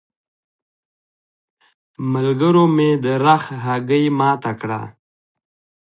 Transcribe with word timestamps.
ملګرو 2.13 2.63
مې 2.75 2.89
د 3.03 3.05
رخ 3.25 3.43
هګۍ 3.63 4.05
ماته 4.19 4.51
کړه. 4.61 4.81